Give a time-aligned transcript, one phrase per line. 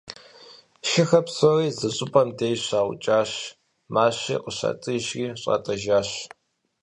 [0.89, 3.31] Шыхэр псори зы щӏыпӏэм деж щаукӏащ,
[3.93, 6.09] мащи къыщатӏыжри щӏатӏэжащ.